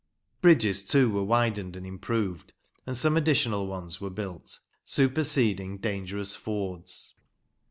Bridges, 0.41 0.83
too, 0.83 1.11
were 1.11 1.23
widened 1.23 1.75
and 1.75 1.85
improved, 1.85 2.55
and 2.87 2.97
some 2.97 3.15
additional 3.15 3.67
ones 3.67 4.01
were 4.01 4.09
built, 4.09 4.57
superseding 4.83 5.77
dangerous 5.77 6.33
fords. 6.35 7.13